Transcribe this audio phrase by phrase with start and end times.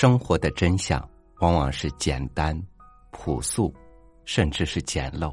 [0.00, 1.06] 生活的真相
[1.40, 2.58] 往往是简单、
[3.10, 3.70] 朴素，
[4.24, 5.30] 甚至是简陋。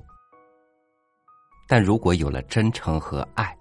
[1.70, 3.58] 但如果有了真诚和爱，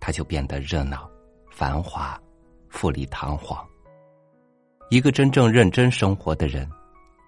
[0.00, 1.08] 它就变得热闹、
[1.48, 2.20] 繁华、
[2.68, 3.64] 富丽堂皇。
[4.90, 6.68] 一个真正认真生活的人，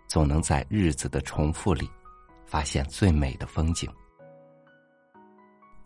[0.09, 1.89] 总能在日子的重复里，
[2.45, 3.89] 发现最美的风景。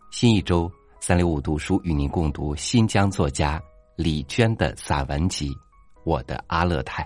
[0.09, 0.67] 新一周
[0.99, 3.61] 三六五读书与您共读新疆作家
[3.95, 5.51] 李娟的散文集
[6.03, 7.03] 《我的阿勒泰》。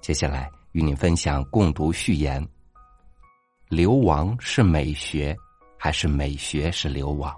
[0.00, 2.46] 接下来与您分享共读序言：
[3.68, 5.36] 流亡是美学，
[5.78, 7.34] 还是美学是流亡？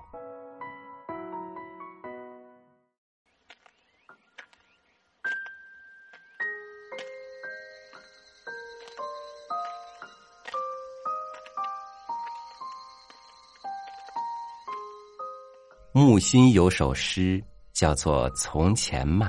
[15.92, 17.42] 木心有首诗
[17.72, 19.28] 叫做《从前慢》。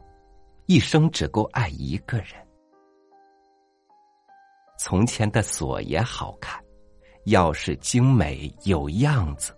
[0.71, 2.27] 一生只够爱一个人。
[4.79, 6.63] 从前的锁也好看，
[7.25, 9.53] 钥匙精美有样子。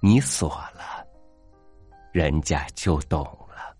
[0.00, 1.06] 你锁了，
[2.12, 3.76] 人家就懂了。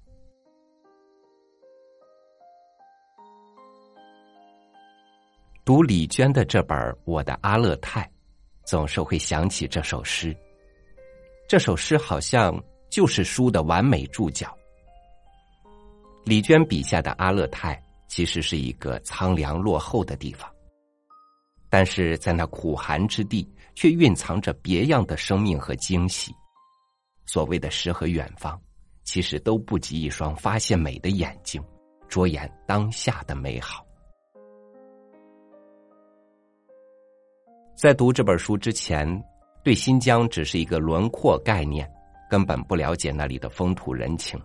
[5.65, 8.03] 读李娟的这本《我的阿勒泰》，
[8.67, 10.37] 总是会想起这首诗。
[11.49, 14.55] 这首诗好像就是书的完美注脚。
[16.27, 20.51] 李娟笔下的阿勒泰其实是一个苍凉落后的地方，
[21.71, 26.35] 但是在那苦寒之地，却蕴藏着别样的生命和惊喜。
[27.27, 28.61] 所谓的诗和远方，
[29.05, 31.63] 其实都不及一双发现美的眼睛，
[32.09, 33.87] 着眼当下的美好。
[37.77, 39.07] 在读这本书之前，
[39.63, 41.89] 对新疆只是一个轮廓概念，
[42.29, 44.37] 根本不了解那里的风土人情。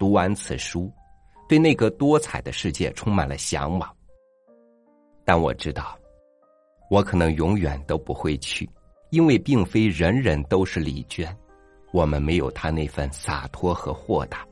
[0.00, 0.90] 读完此书，
[1.46, 3.94] 对那个多彩的世界充满了向往。
[5.26, 5.94] 但我知道，
[6.88, 8.66] 我可能永远都不会去，
[9.10, 11.36] 因为并非人人都是李娟，
[11.92, 14.42] 我们没有她那份洒脱和豁达。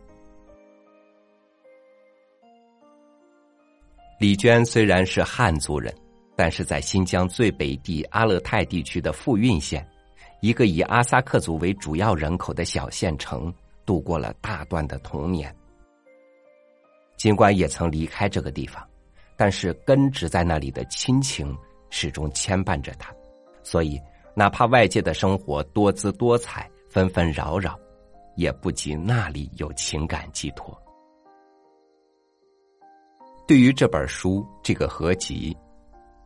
[4.21, 5.95] 李娟虽然是汉族人，
[6.37, 9.89] 但是在新疆最北地阿勒泰地区的富蕴县，
[10.43, 13.51] 一个以阿萨克族为主要人口的小县城。
[13.89, 15.57] 度过了大段的童年，
[17.17, 18.87] 尽管也曾离开这个地方，
[19.35, 21.57] 但是根植在那里的亲情
[21.89, 23.11] 始终牵绊着他，
[23.63, 23.99] 所以
[24.35, 27.81] 哪怕外界的生活多姿多彩、纷纷扰扰，
[28.37, 30.79] 也不及那里有情感寄托。
[33.47, 35.57] 对于这本书这个合集，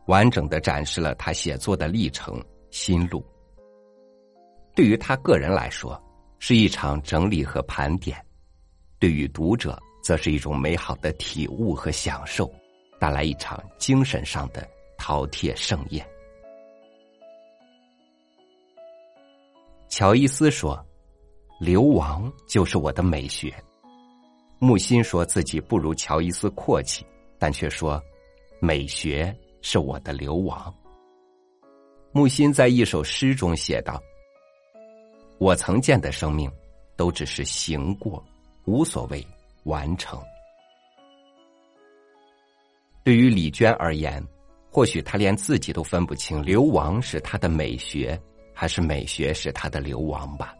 [0.07, 3.25] 完整的展示了他写作的历程心路。
[4.75, 5.97] 对于他个人来说。
[6.45, 8.21] 是一场整理和盘点，
[8.99, 12.53] 对于读者则是一种美好的体悟和享受，
[12.99, 14.67] 带来一场精神上的
[14.97, 16.05] 饕餮盛宴。
[19.87, 20.85] 乔伊斯说
[21.61, 23.49] ：“流亡就是我的美学。”
[24.59, 27.05] 木心说自己不如乔伊斯阔气，
[27.39, 28.03] 但却说
[28.59, 30.75] ：“美学是我的流亡。”
[32.11, 33.97] 木心在一首诗中写道。
[35.43, 36.49] 我曾见的生命，
[36.95, 38.23] 都只是行过，
[38.63, 39.27] 无所谓
[39.65, 40.17] 完成。
[43.03, 44.25] 对于李娟而言，
[44.71, 48.17] 或许她连自己都分不清，流亡是她的美学，
[48.53, 50.55] 还是美学是她的流亡吧。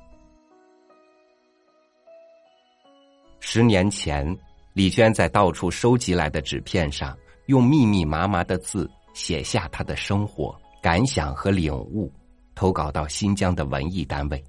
[3.40, 4.38] 十年前，
[4.74, 12.12] 李娟在到处收集来的纸片上，用密密麻麻的字写下她的生活感想和领悟，
[12.54, 14.44] 投稿到新疆的文艺单位。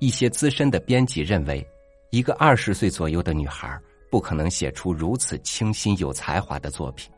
[0.00, 1.66] 一些资深的编辑认为，
[2.10, 3.80] 一个二十岁左右的女孩
[4.10, 7.10] 不可能写出如此清新有才华的作品，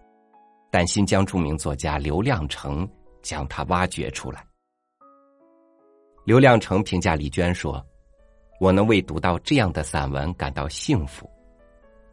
[0.70, 2.88] 但新疆著名作家刘亮程
[3.22, 4.44] 将她挖掘出来。
[6.24, 7.84] 刘亮程评价李娟说
[8.60, 11.28] ：“我能为读到这样的散文感到幸福，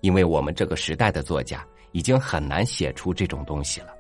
[0.02, 3.94] 因为我们这个时代的作家已经很难写出这种东西了。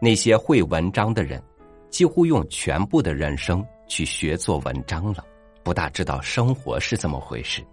[0.00, 1.42] 那些会文章的人，
[1.90, 5.24] 几乎用全部的人生。”去学做文章了，
[5.62, 7.64] 不大知道生活是怎么回事。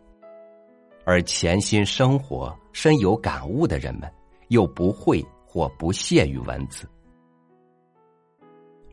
[1.06, 4.12] 而潜心生活、深有感悟的人们，
[4.48, 6.90] 又不会或不屑于文字。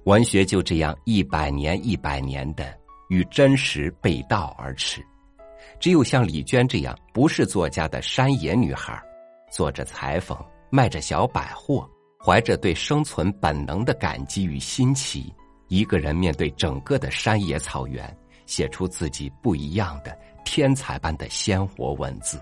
[0.05, 2.77] 文学就这样一百年一百年的
[3.11, 5.01] 与真实背道而驰。
[5.79, 9.01] 只有像李娟这样不是作家的山野女孩，
[9.53, 10.37] 做着裁缝，
[10.71, 11.89] 卖着小百货，
[12.19, 15.33] 怀着对生存本能的感激与新奇，
[15.71, 18.15] 一个人面对整个的山野草原，
[18.45, 20.15] 写出自己不一样的
[20.45, 22.39] 天才般的鲜活文字。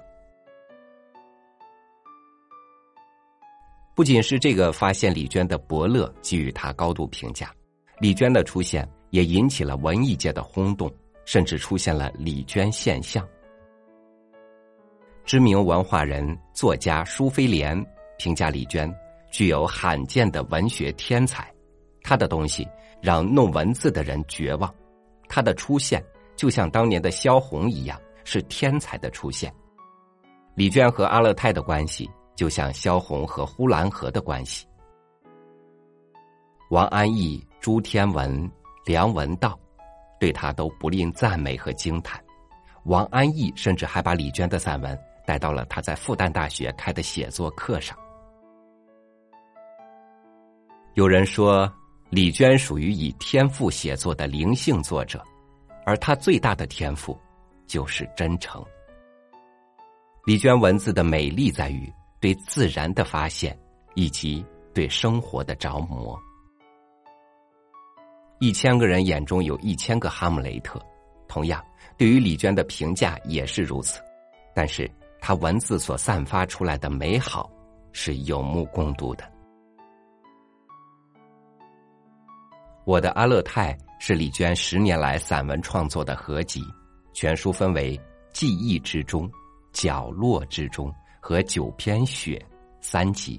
[3.95, 7.55] 不仅是这个发现李娟的伯乐给予她高度评价，
[8.01, 10.93] 李娟的出现也引起了文艺界的轰动。
[11.29, 13.29] 甚至出现了李娟现象。
[15.27, 17.79] 知名文化人、作家舒飞莲
[18.17, 18.91] 评价李娟
[19.31, 21.47] 具有罕见的文学天才，
[22.09, 22.67] 他的东西
[23.03, 24.75] 让弄文字的人绝望，
[25.29, 26.03] 他的出现
[26.37, 29.53] 就像当年的萧红一样，是天才的出现。
[30.55, 34.67] 李娟和阿勒泰的关系就像萧红和呼兰河的关系。
[36.71, 38.51] 王安忆、朱天文、
[38.87, 39.59] 梁文道。
[40.19, 42.21] 对他都不吝赞美和惊叹，
[42.87, 47.97] 王安忆甚至还把李娟的散文带到了他在复旦大学开的写作课上。
[50.95, 51.73] 有人说，
[52.11, 55.23] 李娟属于以天赋写作的灵性作者，
[55.85, 57.19] 而她最大的天赋
[57.67, 58.65] 就是真诚。
[60.25, 63.59] 李娟文字的美丽在于对自然的发现，
[63.95, 66.19] 以及对生活的着魔。
[68.41, 70.81] 一千个人眼中有一千个哈姆雷特，
[71.29, 71.63] 同样，
[71.99, 74.01] 对于李娟的评价也是如此。
[74.55, 74.91] 但是，
[75.21, 77.51] 她文字所散发出来的美好，
[77.93, 79.31] 是有目共睹的。
[82.89, 86.63] 我的阿勒泰是李娟十年来散文创作的合集，
[87.13, 88.01] 全书分为
[88.33, 89.31] 记忆之中、
[89.75, 90.91] 角落之中
[91.21, 92.43] 和九篇雪
[92.81, 93.39] 三集。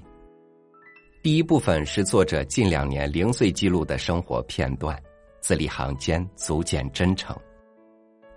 [1.20, 4.96] 第一部分是作者近两年零碎记录的生活片段，
[5.40, 7.36] 字里行间足见真诚。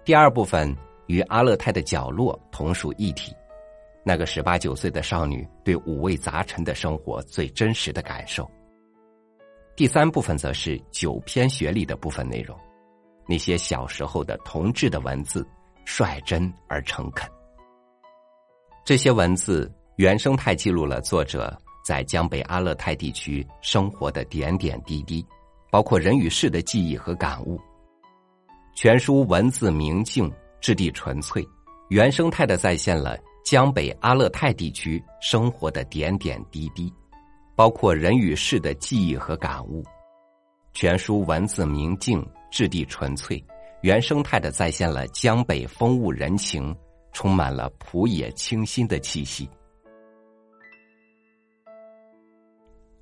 [0.04, 0.76] 第二部分
[1.06, 3.32] 与阿勒泰的角落同属一体，
[4.04, 8.50] 那个十八九岁的少女对五味杂陈的生活最真实的感受。
[9.76, 12.58] 第三部分则是九篇学历的部分内容，
[13.28, 15.46] 那些小时候的同志的文字，
[15.86, 17.30] 率真而诚恳。
[18.86, 21.58] 这些文字原生态记录了作者。
[21.86, 25.22] 在江北阿勒泰地区生活的点点滴滴，
[25.70, 27.60] 包括人与事的记忆和感悟。
[28.74, 30.32] 全书文字明净，
[30.62, 31.46] 质地纯粹，
[31.90, 36.90] 原生态的再现了江北阿勒泰地区生活的点点滴滴，
[37.56, 39.84] 包括人与事的记忆和感悟。
[40.74, 43.44] 全书文字明净，质地纯粹，
[43.82, 46.76] 原生态的再现了江北风物人情，
[47.12, 49.48] 充满了朴野清新的气息。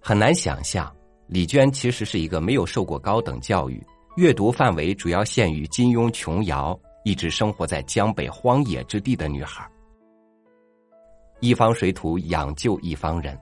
[0.02, 0.94] 很难想象，
[1.28, 3.82] 李娟其实是一个没有受过高等教育、
[4.18, 9.66] 阅读范围主要限于金庸琼瑶、一直生活在江北荒野之地的女孩。
[11.40, 13.40] 一方水土养就一方人，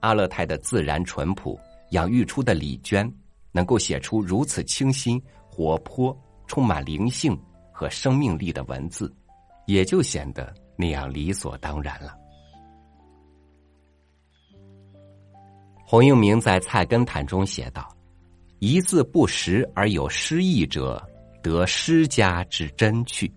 [0.00, 1.58] 阿勒泰的自然淳朴
[1.90, 3.10] 养育出的李娟，
[3.52, 6.16] 能够写出如此清新、活泼、
[6.46, 7.38] 充满灵性
[7.72, 9.12] 和生命力的文字，
[9.66, 12.14] 也就显得那样理所当然了。
[15.84, 17.88] 洪应明在《菜根谭》中写道
[18.60, 21.04] ：“一字不识而有诗意者，
[21.42, 23.28] 得诗家之真趣；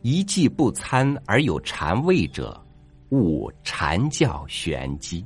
[0.00, 2.58] 一计不参而有禅味者，
[3.10, 5.22] 悟禅教玄机。”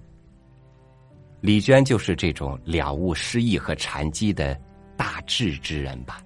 [1.47, 4.61] 李娟就是这种了悟诗意和禅机的
[4.97, 6.21] 大智之人吧。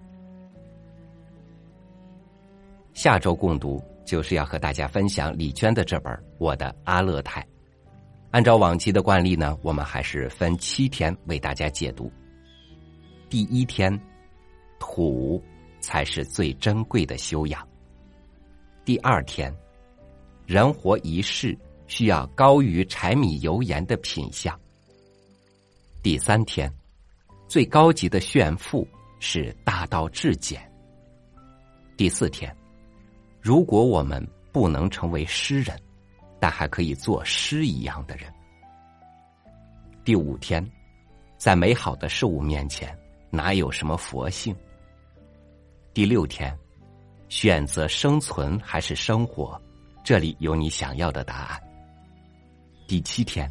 [2.95, 7.43] 下周共读就是要和大家分享李娟的这本《我的阿勒泰》。
[8.31, 12.11] 按照往期的惯例呢，我们还是分七天为大家解读。
[13.29, 13.93] 第一天，
[14.79, 15.39] 土
[15.81, 17.69] 才是最珍贵的修养。
[18.87, 19.55] 第二天，
[20.47, 21.55] 人活一世
[21.89, 24.59] 需要高于柴米油盐的品相。
[26.03, 26.73] 第三天，
[27.47, 28.87] 最高级的炫富
[29.19, 30.61] 是大道至简。
[31.97, 32.55] 第四天，
[33.41, 35.79] 如果我们不能成为诗人。
[36.43, 38.33] 但还可以做诗一样的人。
[40.03, 40.67] 第五天，
[41.37, 44.57] 在美好的事物面前，哪有什么佛性？
[45.93, 46.59] 第六天，
[47.29, 49.61] 选择生存还是生活？
[50.03, 51.63] 这里有你想要的答案。
[52.89, 53.47] 第七天，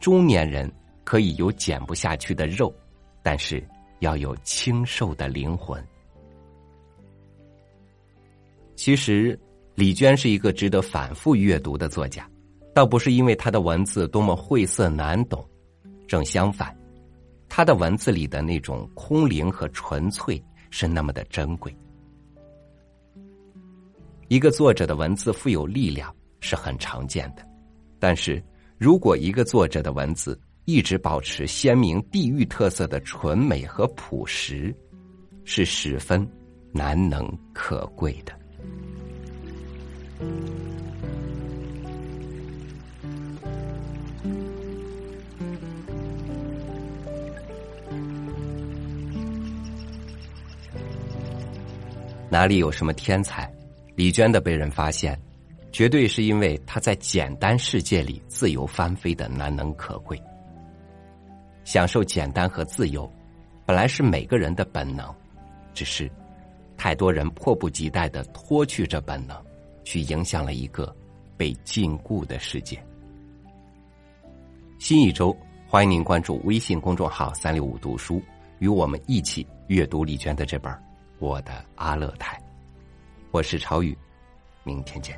[0.00, 0.72] 中年人
[1.04, 2.74] 可以有减不下去的肉，
[3.22, 3.66] 但是
[4.00, 5.82] 要有清瘦的灵魂。
[8.74, 9.38] 其实。
[9.76, 12.28] 李娟是一个值得反复阅读的作家，
[12.74, 15.42] 倒不是因为她的文字多么晦涩难懂，
[16.06, 16.76] 正相反，
[17.48, 21.74] 她的文字里的那种空灵和纯粹是那么的珍贵。
[24.28, 27.46] 一个作者的文字富有力量是很常见的，
[27.98, 28.42] 但是
[28.76, 34.74] 如果一个作者的文字一直保持鲜明地域特色的纯美和朴实，
[35.44, 36.28] 是十分
[36.72, 38.32] 难能可贵的。
[52.28, 53.52] 哪里有什么天才？
[53.96, 55.20] 李娟的被人发现，
[55.72, 60.20] 绝对是因为她在简单世界里自由翻飞的难能可贵。
[61.70, 63.08] 享受简单和自由，
[63.64, 65.14] 本来是每个人的本能，
[65.72, 66.10] 只是
[66.76, 69.40] 太多人迫不及待的脱去这本能。
[69.84, 70.92] 去影响了一个
[71.36, 72.84] 被禁锢的世界。
[74.80, 75.34] 新一周，
[75.68, 78.20] 欢迎您关注微信公众号“三六五读书”，
[78.58, 80.72] 与我们一起阅读李娟的这本
[81.20, 82.36] 《我的阿勒泰》。
[83.30, 83.96] 我是朝宇，
[84.64, 85.16] 明天见。